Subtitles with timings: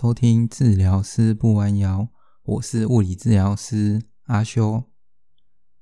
[0.00, 2.06] 收听治疗师不弯腰，
[2.44, 4.84] 我是物理治疗师阿修。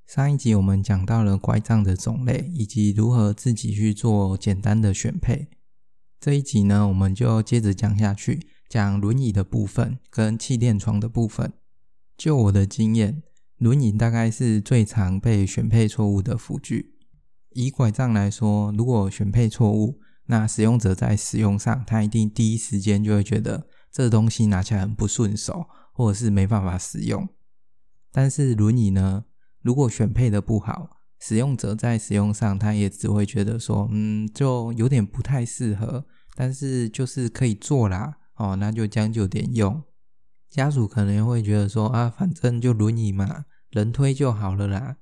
[0.07, 5.49] 上一集我们讲到了拐杖的种类以及如何自己去做简单的选配。
[6.19, 11.53] 这一集呢，我们就接着讲下去，讲轮椅的部分跟气垫床的部分。
[12.17, 13.21] 就我的经验，
[13.59, 16.95] 轮椅大概是最常被选配错误的辅具。
[17.51, 27.27] 以拐杖来说，如果选配错误，那使用者在使用上，他一定第一时间就会觉得这东西拿起来很不顺手，或者是没办法使用。
[28.11, 29.25] 但是轮椅呢，
[29.61, 36.05] 如果选配的不好，使用者在使用上，他也只会觉得说，嗯，就有点不太适合，
[36.35, 39.83] 但是就是可以做啦，哦，那就将就点用。
[40.49, 44.97] 家属可能会觉得说，啊，反正就轮椅嘛，人推就好了啦。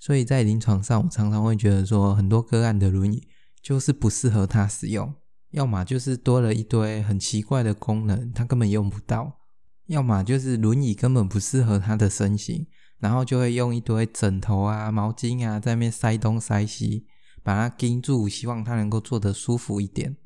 [0.00, 3.26] 所以在临床上，我常常会觉得说，很多个案的轮椅
[3.62, 5.14] 就是不适合他使用，
[5.50, 9.38] 要么就是多了一堆很奇怪的功能，他根本用不到；
[9.86, 12.66] 要么就是轮椅根本不适合他的身形，
[12.98, 17.06] 然后就会用一堆枕头啊、毛巾啊在那边塞东塞西，
[17.42, 20.16] 把它钉住，希望他能够坐得舒服一点。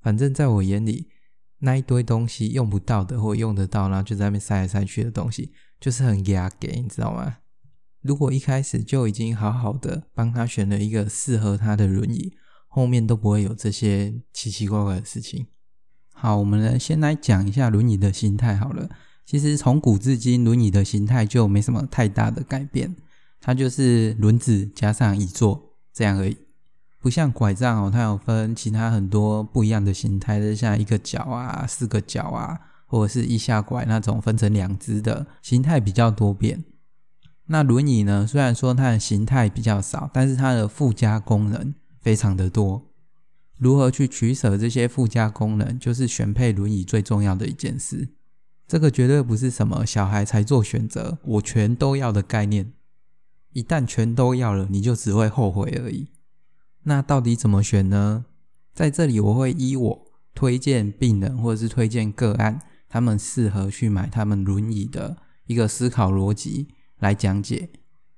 [0.00, 1.08] 反正在我眼里，
[1.58, 7.38] 那一堆东西用不到的或用得到，然后就在那边塞来塞去的东西，就是很压给，你知道吗？
[8.00, 12.32] 如果一开始就已经好好的帮他选了一个适合他的轮椅，
[12.68, 15.46] 后面都不会有这些奇奇怪怪的事情。
[16.12, 18.88] 好，我们来先来讲一下轮椅的形态好了。
[19.26, 22.96] 其实从古至今，轮椅的形态就没什么太大的改变，
[23.40, 26.36] 它就是轮子加上椅座这样而已。
[27.00, 36.64] 不像拐杖哦，它有分其他很多不一样的形态，就像一个脚啊、四个脚啊，或者是一下拐那种分成两只的形态比较多变。
[37.46, 38.26] 那轮椅呢？
[38.26, 41.72] 虽然说它的形态比较少，但是它的附加功能
[42.08, 42.88] 非常的多。
[43.58, 48.08] 如何去取舍这些附加功能，就是选配轮椅最重要的一件事。
[48.66, 52.72] 这个绝对不是什么小孩才做选择，我全都要的概念。
[53.52, 56.06] 一旦全都要了，你就只会后悔而已。
[56.84, 58.24] 那到底怎么选呢？
[58.72, 66.68] 在这里我会依我推荐病人或者是推荐个案，他们适合去买他们轮椅的一个思考逻辑。
[67.00, 67.68] 来讲解。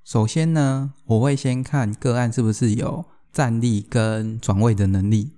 [0.05, 5.33] 首先呢，我会先看个案是不是有站立跟转位的能力。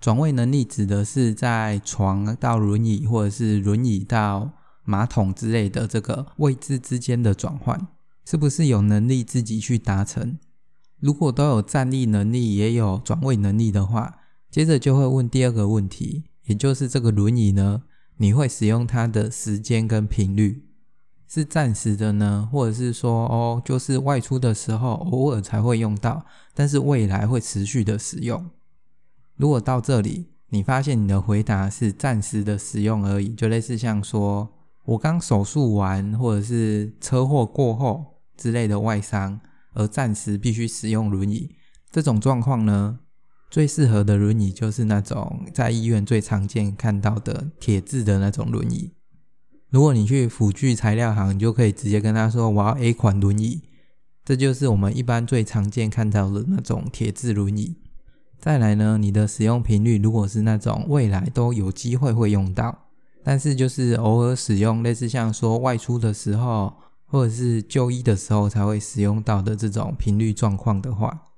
[0.00, 4.52] 转位能力指的是在床到轮椅，或者是轮椅到
[4.84, 7.88] 马桶之类的这个位置之间的转换，
[8.26, 10.38] 是不是有能力自己去达成？
[11.00, 14.18] 如果都有站立能力，也有转位能力的话，
[14.50, 17.82] 接着就会问第二个问题，也就是这个轮椅呢，
[18.18, 20.63] 你会使用它的时间跟频率？
[21.34, 26.24] 是暂时的呢，或者是说哦，就是外出的时候偶尔才会用到，
[26.54, 28.48] 但是未来会持续的使用。
[29.34, 34.48] 如果到这里你发现你的回答是暂时的使用而已，就类似像说
[34.84, 39.40] 我刚手术完，或者是车祸过后之类的外伤，
[39.72, 41.56] 而暂时必须使用轮椅，
[41.90, 43.00] 这种状况呢，
[43.50, 48.92] 最适合的轮椅就是那种在医院最常见看到的铁质的那种轮椅。
[49.74, 53.60] 如果你去辅具材料行，你就可以直接跟他说：“我要 A 款轮椅。”
[54.24, 57.74] 这就是我们一般最常见看到的那种铁质轮椅。
[58.38, 62.86] 再来呢，你的使用频率如果是那种未来都有机会会用到，
[63.24, 66.72] 但是就是偶尔使用，类似像说外出的时候
[67.04, 71.32] 或者是就医的时候才会使用到的这种频率状况的话，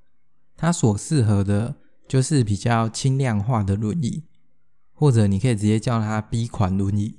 [0.58, 1.76] 它所适合的
[2.06, 4.24] 就是比较轻量化的轮椅，
[4.92, 7.16] 或者你可以直接叫它 B 款轮椅。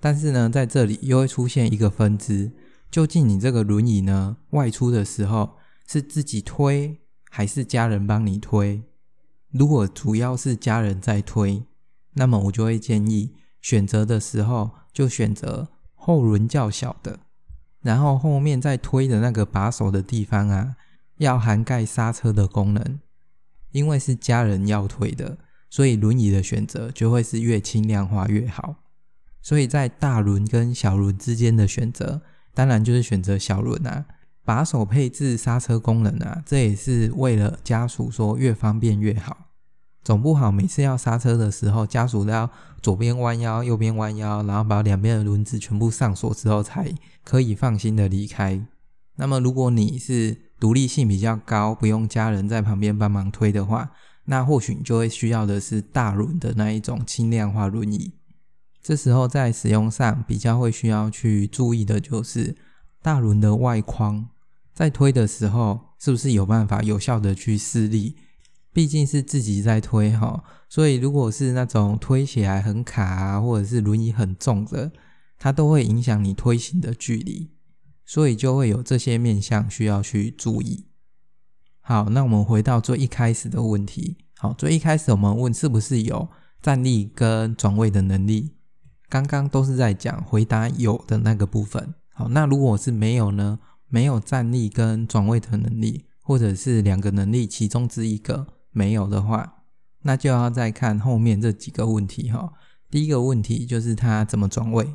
[0.00, 2.52] 但是呢，在这里又会出现一个分支，
[2.90, 8.82] 究竟你这个轮椅呢，外出的时候是自己推还是家人帮你推？
[9.50, 11.64] 如果主要是家人在推，
[12.14, 17.20] 那么我就会建议选择的时候就选择后轮较小的，
[17.82, 20.76] 然后后面在推的那个把手的地方啊，
[21.18, 23.00] 要涵盖刹车的功能，
[23.72, 25.36] 因为是家人要推的，
[25.68, 28.76] 所以轮椅的选择就会是越轻量化越好。
[29.42, 32.22] 所以在大轮跟小轮之间的选择，
[32.54, 34.04] 当然就是选择小轮啊。
[34.42, 39.36] 把手配置刹车功能啊，这也是为了家属说越方便越好。
[40.02, 42.50] 总不好每次要刹车的时候，家属都要
[42.82, 48.66] 左边弯腰、右边弯腰，然后把两边的轮子全部上锁之后，才可以放心的离开。
[49.16, 53.90] 那么如果你是独立性比较高，不用家人在旁边帮忙推的话，
[54.24, 58.14] 那或许你就会需要的是大轮的那一种轻量化轮椅。
[58.82, 62.56] 这时候在使用上比较会需要去注意的就是
[63.02, 64.28] 大轮的外框，
[64.72, 68.16] 在推的时候是不是有办法有效的去施力，
[68.72, 74.90] 毕竟是自己在推哈，所以如果是那种推起来很卡啊，或者是轮椅很重的，
[75.38, 77.50] 它都会影响你推行的距离，
[78.06, 80.86] 所以就会有这些面向需要去注意。
[81.80, 84.16] 好，那我们回到最一开始的问题。
[84.38, 86.28] 好，最一开始我们问是不是有
[86.62, 88.54] 站立跟转位的能力？
[89.10, 91.92] 刚刚都是在讲回答有的那个部分。
[92.14, 93.58] 好，那如果是没有呢？
[93.92, 99.64] 没有站立跟转位的能力，或者是两个能力其中之一个没有的话，
[100.02, 102.52] 那就要再看后面这几个问题哈。
[102.88, 104.94] 第一个问题就是他怎么转位？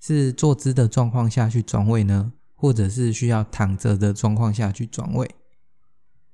[0.00, 5.30] 是坐姿的状况下去转位呢，或者是需要躺着的状况下去转位？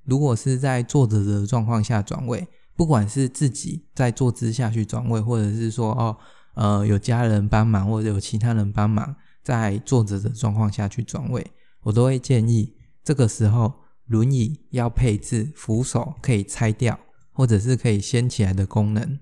[0.05, 2.47] 如果是在坐着的状况下转位，
[2.77, 6.17] 不管是自己在坐姿下去转位，或者是说哦，
[6.53, 11.45] 呃，有家人帮忙，或者有其他人帮忙，在坐着的状况下去转位。
[11.83, 13.73] 我都会建议，这个时候
[14.05, 16.99] 轮椅要配置扶手可以拆掉，
[17.31, 19.19] 或者是可以掀起来的功能。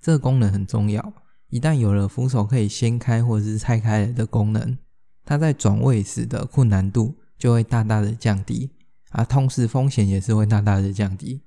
[0.00, 1.12] 这个功能很重要。
[1.48, 4.76] 一旦有了扶手可以掀开或者是拆开来的功能，
[5.24, 8.72] 它在转位时的困难度就会大大的降低，
[9.12, 11.42] 而同时风险也是会大大的降低。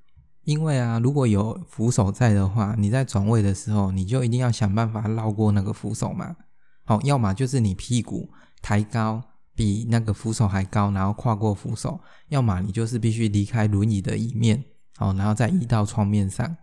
[0.50, 6.36] 因为啊，如果有扶手在的话，你在转位的时候，你就一定要想办法绕过那个扶手嘛。
[6.84, 8.28] 好，要么就是你屁股
[8.60, 9.22] 抬高。
[9.52, 14.64] 比那个扶手还高，然后跨过扶手，要么你就是必须离开轮椅的椅面，
[14.96, 16.56] 好，然后再移到窗面上。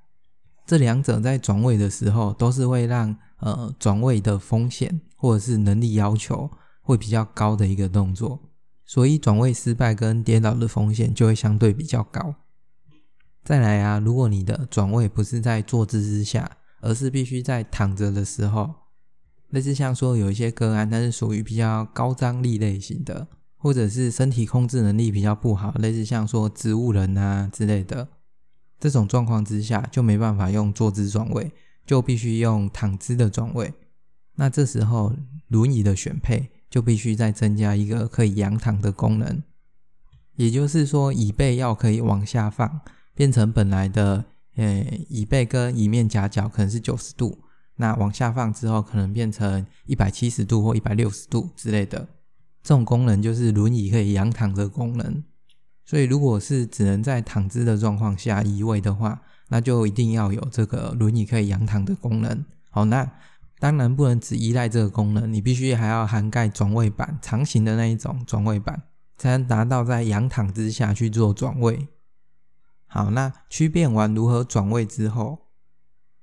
[0.65, 6.49] 这两者在转位的时候，都是会让呃转位的风险或者是能力要求
[6.81, 8.39] 会比较高的一个动作，
[8.83, 12.33] 所以转位失败跟跌倒的风险就会相对比较高。
[13.47, 18.69] 再来啊，如果你的转位不是在坐姿之下，而是必须在躺着的时候。
[19.51, 28.09] 类似像说有一些个案，它是属于比较高张力类型的，或者是身体控制能力比较不好，类似像说植物人啊之类的，
[28.81, 31.49] 这种状况之下就没办法用坐姿转位，
[31.85, 33.73] 就必须用躺姿的转位。
[34.35, 35.13] 那这时候
[35.47, 39.41] 轮椅的选配就必须再增加一个可以仰躺的功能，
[40.35, 42.81] 也就是说椅背要可以往下放，
[43.17, 44.23] 变成本来的
[44.55, 47.39] 呃椅背跟椅面夹角可能是九十度。
[47.77, 52.07] 那往下放之后，可能变成一百七十度或一百六十度之类的，
[52.61, 55.23] 这种功能就是轮椅可以仰躺的功能。
[55.83, 62.45] 所以，如果是只能在躺姿的状况下移位的话，那就一定要有这个轮椅可以仰躺的功能。
[62.69, 63.09] 好，那
[63.59, 68.83] 当然不能只依赖这个功能，你必须还要涵盖转位板，长形的那一种转位板，
[69.17, 71.87] 才能达到在仰躺之下去做转位。
[72.87, 75.39] 好，那区变完如何转位之后。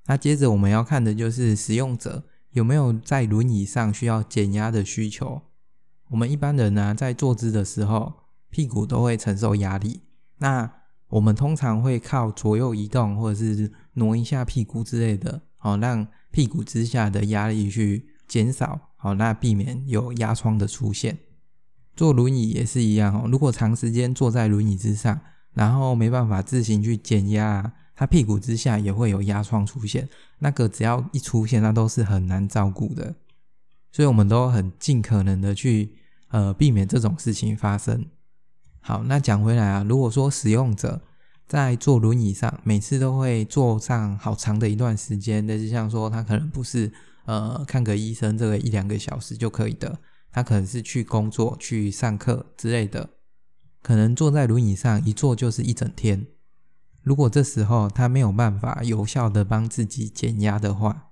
[0.07, 5.43] 那接着我们要看的就是使用者有没有在轮椅上需要减压的需求。
[6.09, 8.13] 我们一般人呢，在坐姿的时候，
[8.51, 10.03] 屁股都会承受压力。
[10.39, 10.71] 那
[11.09, 21.19] 我们通常会靠左右移动，或者是挪一下屁股之类的，好让屁股之下的压力去减少，好那避免有压疮的出现。
[21.97, 25.21] 坐轮椅也是一样哦，如果长时间坐在轮椅之上，
[25.55, 27.73] 然后没办法自行去减压。
[27.97, 30.09] 他屁股之下也会有压疮出现，
[30.41, 33.15] 那个只要一出现，那都是很难照顾的，
[33.93, 35.95] 所以我们都很尽可能的去
[36.31, 38.05] 呃避免这种事情发生。
[38.81, 41.01] 好，那讲回来啊，如果说使用者
[41.47, 46.93] 在坐轮椅上，每次都会坐上好长的一段时间，但是像说他可能不是
[47.27, 49.97] 呃看个医生这个一两个小时就可以的，
[50.33, 53.09] 他可能是去工作、去上课之类的，
[53.85, 56.27] 可能坐在轮椅上一坐就是一整天。
[57.03, 61.11] 如果这时候他没有办法有效的帮自己减压的话，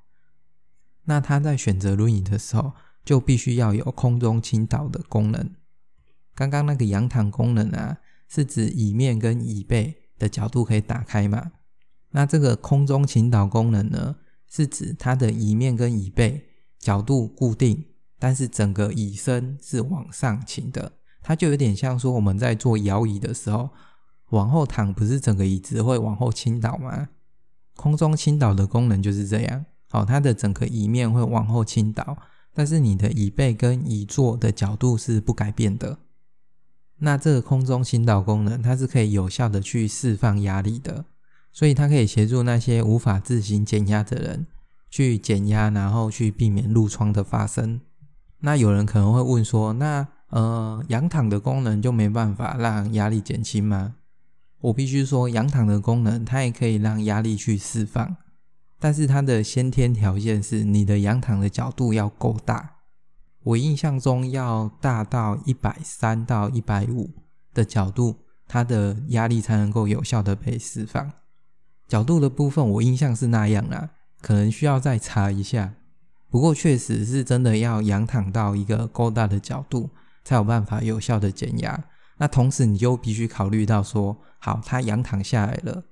[1.05, 2.73] 那他在选择轮椅的时候
[3.05, 5.51] 就必须要有空中倾倒的功能。
[6.35, 11.53] 刚刚那个仰躺功能啊，是指椅面跟椅背的角度可以打开嘛？
[12.13, 14.17] 那这个空中倾倒功能呢，
[14.49, 16.47] 是指它的椅面跟椅背
[16.79, 17.85] 角度固定，
[18.19, 20.93] 但是整个椅身是往上倾的。
[21.23, 23.71] 它就有点像说我们在做摇椅的时候。
[24.31, 27.11] 往后躺不是整个椅子会往后倾倒吗？
[27.77, 29.67] 空中倾倒的功能就是这样。
[29.91, 32.17] 好，它的整个椅面会往后倾倒，
[32.55, 35.99] 但是你的椅背跟椅座的角度是不改变的。
[37.01, 41.05] 那这个空中倾倒功能，它是可以有效的去释放压力的，
[41.53, 44.47] 所以它可以协助那些无法自行减压的人
[44.89, 47.83] 去减压，然后去避免褥疮的发生。
[48.39, 53.97] 那有人可能会问说，那呃仰躺的功能就没办法让压力减轻吗？
[54.63, 58.17] 我必须说，仰躺的功能它也可以让压力去释放，
[58.79, 62.77] 但是它的先天条件是你的仰躺的角度要够大。
[63.43, 67.11] 我印象中要大到一百三到一百五
[67.53, 71.13] 的角度，它的压力才能够有效的被释放。
[71.87, 73.91] 角度的部分我印象是那样啦，
[74.23, 75.75] 可能需要再查一下。
[76.31, 79.91] 不过确实是真的要仰躺到一个够大的角度，
[80.25, 81.85] 才有办法有效的减压。
[82.19, 85.85] 那同时你就必须考虑到说，好，他仰躺下来了，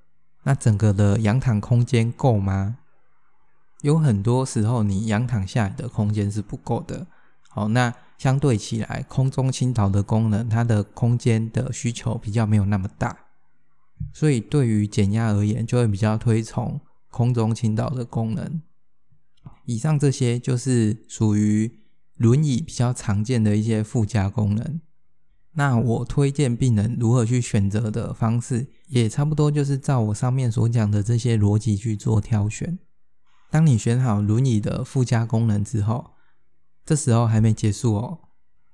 [0.43, 2.77] 那整个的仰躺空间够吗？
[3.81, 7.07] 有很多时候你仰躺下来的空间是不够的。
[7.49, 13.17] 好，那相对起来，空中倾倒的功能，它的空间的需求比较没有那么大，
[14.13, 18.61] 所以对于减压而言，就会比较推崇空中倾倒的功能。
[19.65, 21.80] 以上这些就是属于
[22.15, 24.81] 轮椅比较常见的一些附加功能。
[25.53, 32.79] 那我推荐病人如何去选择的方式，也差不多就是照我上面所讲的这些逻辑去做挑选。
[33.49, 36.11] 当你选好轮椅的附加功能之后，
[36.85, 38.19] 这时候还没结束哦。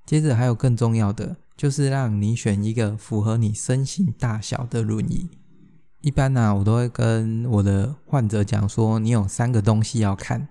[0.06, 5.28] 接着还有更重要的，就是让你选一个符合你身形大小的轮椅。
[6.00, 10.48] 一般呢、啊，我都会跟我的患者讲说，你有三个东西要看。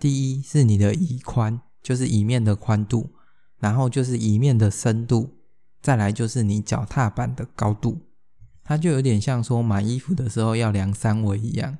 [0.00, 3.10] 第一是你的椅宽，就是椅面的宽度，
[3.60, 5.36] 然后就是椅面的深度，
[5.80, 8.00] 再来就是你脚踏板的高度。
[8.64, 11.78] 它就有点像说买衣服的时候要量三围一样，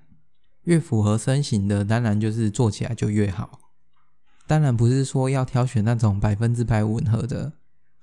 [0.63, 3.59] 越符合身形的，当然就是坐起来就越好。
[4.47, 7.55] 当然不是说要挑选那种百分之百吻合的，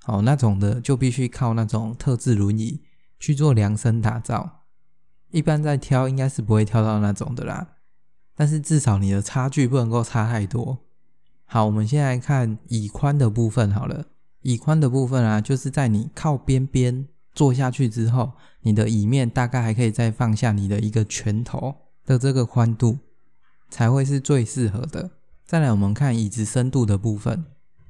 [0.02, 2.82] 好，那种的就必须靠那种特制轮椅
[3.18, 4.66] 去做量身打造。
[5.30, 7.76] 一般在挑应该是不会挑到那种的啦。
[8.36, 10.83] 但是至少你的差距不能够差太多。
[11.54, 14.06] 好，我们先来看椅宽的部分好了。
[14.42, 18.32] 椅宽的部分啊，就是在你靠边边坐下去之后，
[18.62, 21.72] 你的椅面大概还可以再放下你的一个拳头
[22.04, 22.98] 的这个宽度，
[23.70, 25.12] 才会是最适合的。
[25.46, 27.44] 再来，我们看椅子深度的部分。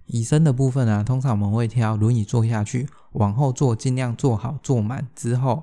[0.09, 5.63] 椅深的部分啊，通常我们会挑轮椅坐下去，往后坐，尽量坐好坐满之后，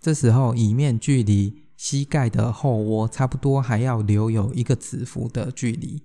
[0.00, 1.62] 这时候椅面距离。
[1.76, 6.02] 膝盖的后窝差不多还要留有一个指腹的距离。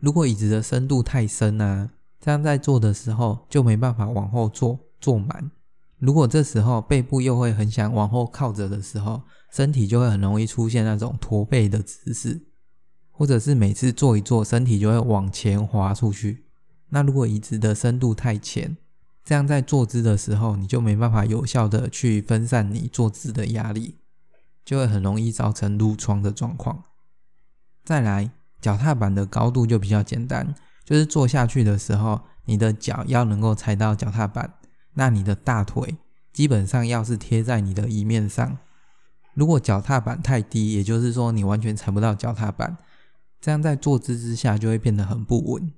[0.00, 1.90] 如果椅子的深度太深啊，
[2.20, 5.50] 这样在坐的时候就没办法往后坐坐满。
[5.98, 12.40] 如果这时候背部又会很想往后靠着的时候，身体就会很容易出现那种驼背的姿势，
[13.10, 16.44] 或者是每次坐一坐，身体就会往前滑出去。
[16.90, 18.76] 那如果椅子的深度太浅，
[19.24, 23.96] 这样在坐姿的时候，你就没办法有效的去分散你坐姿的压力。
[24.64, 26.84] 就会很容易造成褥疮的状况。
[27.82, 34.54] 再来，脚踏板的高度就比较简单，就是坐下去的时候，你的脚要能够踩到脚踏板，
[34.94, 35.96] 那你的大腿
[36.32, 38.58] 基本上要是贴在你的椅面上。
[39.34, 42.76] 如果脚踏板太低，也就是说你完全踩不到脚踏板，
[43.40, 45.72] 这样在坐姿之下就会变得很不稳。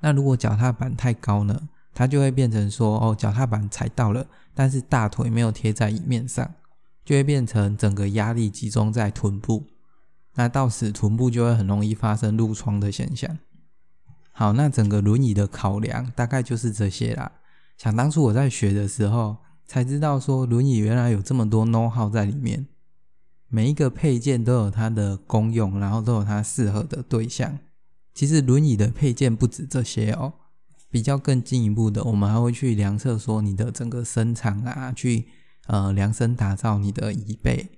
[0.00, 6.54] 那如果脚踏板太高呢，它就会变成说，哦，脚踏板踩到了，但是大腿没有贴在椅面上。
[7.04, 9.64] 就会变成整个压力集中在臀部，
[10.34, 13.38] 那到时臀部就会很容易发生褥疮的现象。
[14.32, 17.30] 好，那整个轮椅的考量大概就是这些啦。
[17.78, 19.36] 想当初我在学的时候，
[19.66, 22.66] 才知道说轮椅原来有这么多 know how 在里面，
[23.48, 27.58] 每一个配件都有它的功用，然后都有它适合的对象。
[28.12, 30.34] 其实轮椅的配件不止这些哦，
[30.90, 35.26] 比较更进一步的，我们还会去量测说你的整个身长啊，去。
[35.66, 37.70] 呃，量身打造你的椅背，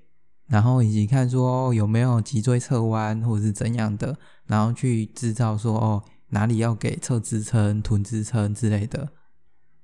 [0.46, 9.08] 然后以及看说有没有脊椎侧弯或者是怎样的，然后去制造说哦哪里要给侧支撑、臀支撑之类的，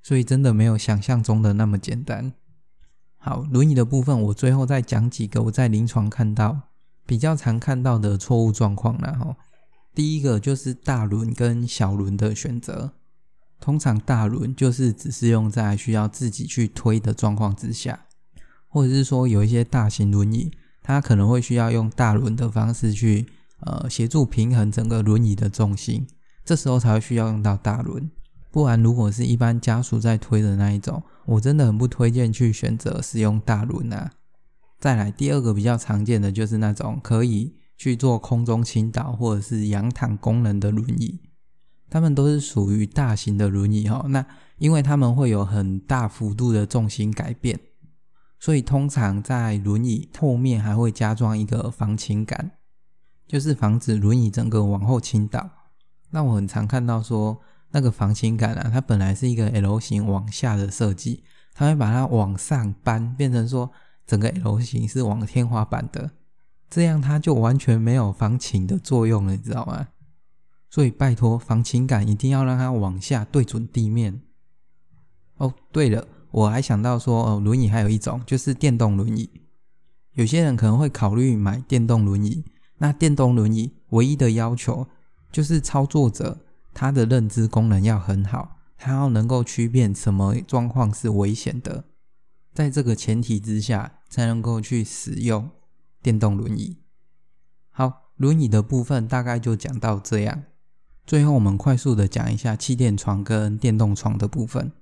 [0.03, 2.33] 所以真的没有想象中的那么简单。
[3.17, 6.61] 好，轮椅的部分我最后再讲几个我在临床看到
[7.07, 9.37] 比较常看到的错误状况，然后
[9.95, 12.95] 第一个就是大轮跟小轮的选择。
[13.61, 18.07] 通常大轮就是只是用在需要自己去推的状况之下，
[18.73, 20.51] 或者是说有一些大型轮椅，
[20.83, 23.27] 它可能会需要用大轮的方式去
[23.61, 26.07] 呃协助平衡整个轮椅的重心，
[26.43, 28.11] 这时候才会需要用到大轮。
[28.51, 34.11] 不然如果是一般家属在推的那一种，我真的很不推荐去选择使用大轮啊。
[34.81, 41.21] 再来第二个比较常见的就是那种可以去做空中倾倒或者是仰躺功能的轮椅。
[41.89, 44.27] 他们都是属于大型的轮椅哈，那
[44.57, 47.61] 因为他们会有很大幅度的重心改变，
[48.43, 52.51] 所以通常在轮椅后面还会加装一个防倾杆，
[53.25, 55.49] 就是防止轮椅整个往后倾倒。
[56.11, 61.23] 那我很常看到说，那个防倾杆啊，它本来是一个 L 型往下的设计，
[61.55, 63.71] 它会把它往上搬，变成说
[64.05, 66.11] 整个 L 型是往天花板的，
[66.69, 69.87] 这样它就完全没有防倾的作用了，你知道吗？
[70.69, 74.21] 所以拜托，防倾杆一定要让它往下对准地面。
[75.37, 79.31] 哦，对了，我还想到说，哦，轮椅还有一种就是电动轮椅。
[80.15, 82.45] 有些人可能会考虑买电动轮椅。
[82.79, 84.89] 那电动轮椅唯一的要求
[85.31, 86.41] 就是操作者
[86.75, 91.85] 他的认知功能要很好，他要能够区辨什么状况是危险的，
[92.53, 95.49] 在这个前提之下才能够去使用
[96.03, 96.79] 电动轮椅。
[97.71, 100.43] 好，轮椅的部分大概就讲到这样。
[101.07, 104.73] 最后，我们快速的讲一下气垫床跟电动床的部分。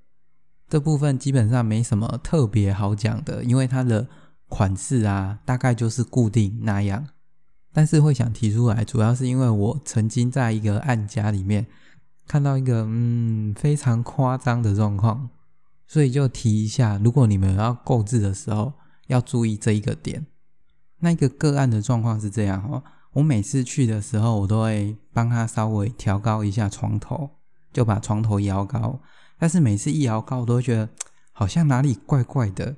[0.71, 4.07] 这部分基本上没什么特别好讲的，因为它的
[4.49, 7.09] 款式啊，大概就是固定那样。
[7.73, 11.67] 但是会想提出来，主要是因为我曾经在一个案家里面
[12.27, 15.29] 看到一个嗯非常夸张的状况，
[15.89, 18.73] 所以就提一下，如果你们要购置的时候
[19.09, 20.25] 要注意这一个点。
[21.01, 22.83] 那个个案的状况是这样哦。
[23.15, 27.31] 我每次去的时候，我都会帮他稍微调高一下床头，
[27.73, 29.01] 就把床头摇高。
[29.41, 30.89] 但是每次一摇高，我都觉得
[31.33, 32.77] 好像哪里怪怪的。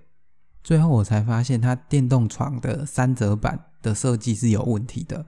[0.63, 5.27] 最后我才发现，它电动床的三折板的设计是有问题的。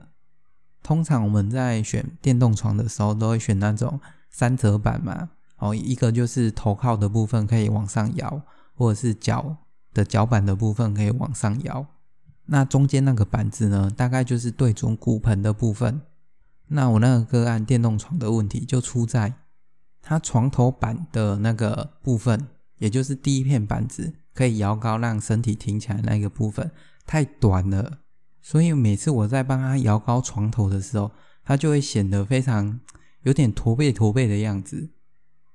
[0.81, 3.99] 通常我们在选电动床的时候，都会选那种
[4.29, 5.31] 三折板嘛。
[5.57, 8.41] 哦，一个就是头靠的部分可以往上摇，
[8.73, 9.57] 或者是脚
[9.93, 11.85] 的脚板的部分可以往上摇。
[12.45, 16.01] 那中间那个板子呢，大概就是对准骨盆的部分。
[16.67, 19.33] 那我那个个案电动床的问题就出在
[20.07, 22.47] 它床头板的那个部分，
[22.77, 26.69] 也就是第一片板子可以摇高让身体挺起来那个部分
[27.07, 28.01] 太短了，
[28.39, 31.09] 所以每次我在帮他摇高床头的时候，
[31.43, 32.79] 他就会显得非常
[33.23, 34.91] 有点驼背驼背的样子。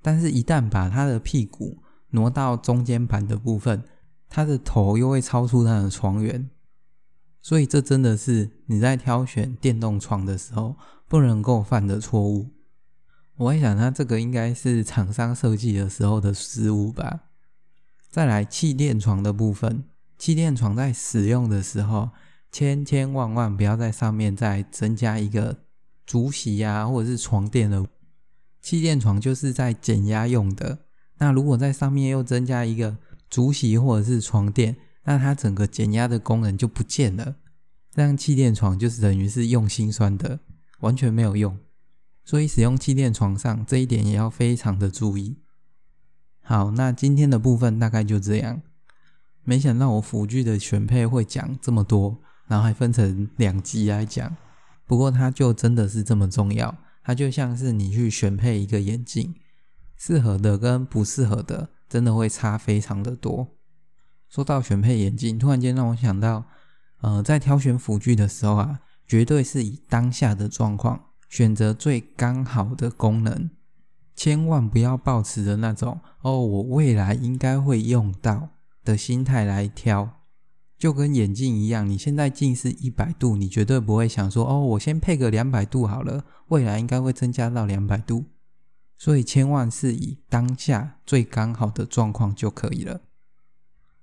[0.02, 1.78] 但是，一旦把他的屁股
[2.10, 3.84] 挪到中间板的部分，
[4.28, 6.50] 他的头又会超出他的床缘。
[7.40, 10.74] 所以这真的是你在挑选电动床的时候
[11.06, 12.48] 不能够犯的错误。
[13.40, 17.20] 我在想，它这个应该是厂商设计的时候的失误吧。
[18.10, 19.84] 再来气垫床的部分，
[20.18, 22.10] 气垫床在使用的时候，
[22.52, 25.56] 千千万万不要在上面再增加一个
[26.04, 27.86] 竹席啊，或者是床垫的。
[28.60, 30.80] 气垫床就是在减压用的，
[31.16, 32.98] 那如果在上面又增加一个
[33.30, 37.36] 竹席或者是床垫，那它整个减压的功能就不见了，
[37.94, 40.40] 这样气垫床就是等于是用心酸的，
[40.80, 41.58] 完全没有用。
[42.24, 45.38] 所以使用气垫床上这一点也要非常的注意。
[46.42, 48.62] 好，那今天的部分大概就这样。
[49.42, 54.36] 没想到我辅具的选配会讲这么多，然后还分成两集来讲。
[54.86, 59.34] 不过它就真的是这么重要，它就像是你去选配一个眼镜，
[59.96, 63.56] 适合的跟不适合的真的会差非常的多。
[64.28, 66.44] 说到选配眼镜，突然间让我想到，
[67.00, 73.48] 呃，在挑选辅具的时候啊，绝对是以当下的状况选择最刚好的功能，
[74.14, 78.48] 千万不要抱持着那种“哦，我未来应该会用到”
[78.84, 80.16] 的心态来挑。
[80.76, 88.24] 就跟眼镜一样，你现在近视一百度，你绝对不会想说“哦，我先配个两百度好了，未来应该会增加到两百度”。
[88.98, 93.02] 所以千万是以当下最刚好的状况就可以了。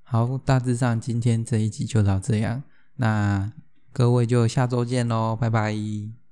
[0.02, 2.64] 好，大致上今天这一集就到这样，
[2.96, 3.52] 那
[3.92, 6.27] 各位就下周见喽，拜拜。